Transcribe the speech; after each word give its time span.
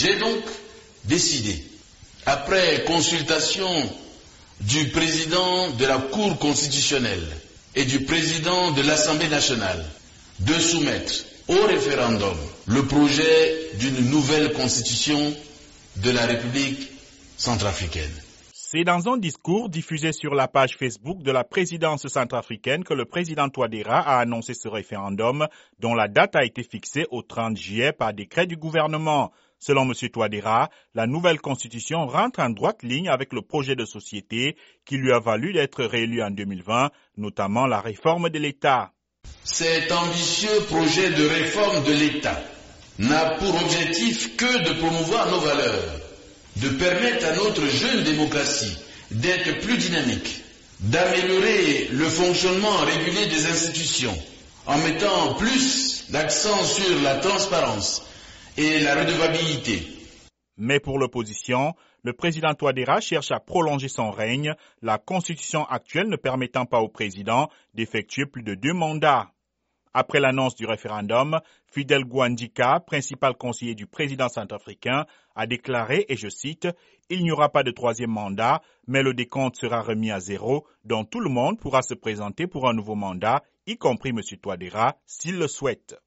J'ai 0.00 0.16
donc 0.18 0.40
décidé, 1.04 1.62
après 2.24 2.84
consultation 2.86 3.68
du 4.62 4.88
président 4.88 5.68
de 5.72 5.84
la 5.84 5.98
Cour 5.98 6.38
constitutionnelle 6.38 7.26
et 7.74 7.84
du 7.84 8.00
président 8.04 8.70
de 8.70 8.80
l'Assemblée 8.80 9.28
nationale, 9.28 9.84
de 10.38 10.54
soumettre 10.54 11.12
au 11.48 11.66
référendum 11.66 12.34
le 12.66 12.86
projet 12.86 13.76
d'une 13.78 14.08
nouvelle 14.08 14.54
constitution 14.54 15.34
de 15.96 16.10
la 16.10 16.24
République 16.24 16.88
centrafricaine. 17.36 18.10
C'est 18.54 18.84
dans 18.84 19.06
un 19.12 19.18
discours 19.18 19.68
diffusé 19.68 20.12
sur 20.12 20.34
la 20.34 20.48
page 20.48 20.76
Facebook 20.78 21.22
de 21.22 21.30
la 21.30 21.44
présidence 21.44 22.06
centrafricaine 22.08 22.84
que 22.84 22.94
le 22.94 23.04
président 23.04 23.50
Touadéra 23.50 23.98
a 23.98 24.20
annoncé 24.20 24.54
ce 24.54 24.68
référendum 24.68 25.46
dont 25.78 25.92
la 25.94 26.08
date 26.08 26.36
a 26.36 26.44
été 26.46 26.62
fixée 26.62 27.04
au 27.10 27.20
30 27.20 27.58
juillet 27.58 27.92
par 27.92 28.14
décret 28.14 28.46
du 28.46 28.56
gouvernement. 28.56 29.30
Selon 29.60 29.82
M. 29.82 29.92
Touadéra, 30.10 30.70
la 30.94 31.06
nouvelle 31.06 31.40
constitution 31.40 32.06
rentre 32.06 32.40
en 32.40 32.50
droite 32.50 32.82
ligne 32.82 33.08
avec 33.10 33.32
le 33.32 33.42
projet 33.42 33.76
de 33.76 33.84
société 33.84 34.56
qui 34.86 34.96
lui 34.96 35.12
a 35.12 35.20
valu 35.20 35.52
d'être 35.52 35.84
réélu 35.84 36.22
en 36.22 36.30
2020, 36.30 36.90
notamment 37.18 37.66
la 37.66 37.80
réforme 37.80 38.30
de 38.30 38.38
l'État. 38.38 38.92
Cet 39.44 39.92
ambitieux 39.92 40.60
projet 40.68 41.10
de 41.10 41.26
réforme 41.28 41.84
de 41.84 41.92
l'État 41.92 42.40
n'a 42.98 43.36
pour 43.36 43.54
objectif 43.62 44.36
que 44.36 44.64
de 44.68 44.78
promouvoir 44.80 45.30
nos 45.30 45.40
valeurs 45.40 46.00
de 46.56 46.68
permettre 46.70 47.26
à 47.26 47.34
notre 47.36 47.64
jeune 47.66 48.02
démocratie 48.02 48.76
d'être 49.10 49.60
plus 49.60 49.76
dynamique, 49.76 50.42
d'améliorer 50.80 51.88
le 51.92 52.04
fonctionnement 52.06 52.76
régulier 52.78 53.26
des 53.26 53.46
institutions 53.46 54.16
en 54.66 54.78
mettant 54.78 55.34
plus 55.34 56.04
l'accent 56.10 56.62
sur 56.64 57.02
la 57.02 57.16
transparence 57.16 58.02
Mais 60.58 60.80
pour 60.80 60.98
l'opposition, 60.98 61.74
le 62.02 62.12
président 62.12 62.52
Touadéra 62.52 63.00
cherche 63.00 63.30
à 63.30 63.40
prolonger 63.40 63.88
son 63.88 64.10
règne, 64.10 64.54
la 64.82 64.98
constitution 64.98 65.64
actuelle 65.64 66.08
ne 66.08 66.16
permettant 66.16 66.66
pas 66.66 66.80
au 66.80 66.88
président 66.88 67.48
d'effectuer 67.72 68.26
plus 68.26 68.42
de 68.42 68.54
deux 68.54 68.74
mandats. 68.74 69.30
Après 69.94 70.20
l'annonce 70.20 70.56
du 70.56 70.66
référendum, 70.66 71.40
Fidel 71.72 72.04
Guandika, 72.04 72.80
principal 72.80 73.34
conseiller 73.34 73.74
du 73.74 73.86
président 73.86 74.28
centrafricain, 74.28 75.06
a 75.34 75.46
déclaré, 75.46 76.04
et 76.10 76.16
je 76.16 76.28
cite, 76.28 76.68
Il 77.08 77.22
n'y 77.22 77.32
aura 77.32 77.48
pas 77.48 77.62
de 77.62 77.70
troisième 77.70 78.10
mandat, 78.10 78.60
mais 78.86 79.02
le 79.02 79.14
décompte 79.14 79.56
sera 79.56 79.80
remis 79.80 80.10
à 80.10 80.20
zéro, 80.20 80.66
dont 80.84 81.04
tout 81.06 81.20
le 81.20 81.30
monde 81.30 81.58
pourra 81.58 81.80
se 81.80 81.94
présenter 81.94 82.46
pour 82.46 82.68
un 82.68 82.74
nouveau 82.74 82.94
mandat, 82.94 83.42
y 83.66 83.78
compris 83.78 84.10
M. 84.10 84.20
Touadéra, 84.40 84.96
s'il 85.06 85.38
le 85.38 85.48
souhaite. 85.48 86.00